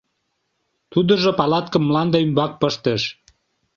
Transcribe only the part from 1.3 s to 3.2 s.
палаткым мланде ӱмбак пыштыш.